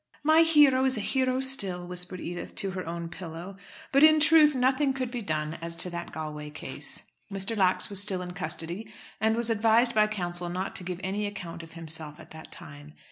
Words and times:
"My 0.23 0.41
hero 0.41 0.83
is 0.85 0.97
a 0.97 0.99
hero 0.99 1.39
still," 1.41 1.87
whispered 1.87 2.19
Edith 2.19 2.55
to 2.55 2.71
her 2.71 2.87
own 2.87 3.07
pillow. 3.07 3.55
But, 3.91 4.03
in 4.03 4.19
truth, 4.19 4.55
nothing 4.55 4.93
could 4.93 5.11
be 5.11 5.21
done 5.21 5.59
as 5.61 5.75
to 5.75 5.91
that 5.91 6.11
Galway 6.11 6.49
case. 6.49 7.03
Mr. 7.31 7.55
Lax 7.55 7.87
was 7.87 8.01
still 8.01 8.23
in 8.23 8.33
custody, 8.33 8.91
and 9.19 9.35
was 9.35 9.51
advised 9.51 9.93
by 9.93 10.07
counsel 10.07 10.49
not 10.49 10.75
to 10.77 10.83
give 10.83 10.99
any 11.03 11.27
account 11.27 11.61
of 11.61 11.73
himself 11.73 12.19
at 12.19 12.31
that 12.31 12.51
time. 12.51 12.95